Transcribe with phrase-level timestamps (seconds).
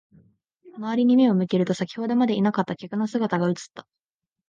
[0.79, 3.85] 周りに目を向けると、先ほどまでいなかった客の姿が映った。